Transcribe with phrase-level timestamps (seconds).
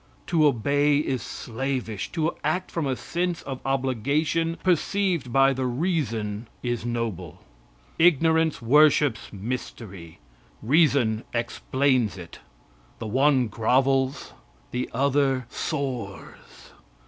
[0.25, 6.47] To obey is slavish; to act from a sense of obligation perceived by the reason
[6.63, 7.43] is noble.
[7.99, 10.17] Ignorance worships mystery;
[10.63, 12.39] reason explains it
[12.97, 14.33] the one grovels,
[14.71, 16.71] the other soars.